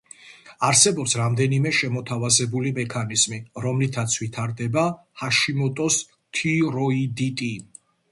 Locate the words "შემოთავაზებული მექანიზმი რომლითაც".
1.79-4.15